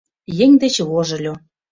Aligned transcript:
Еҥ 0.43 0.51
деч 0.61 0.75
вожыльо. 0.89 1.33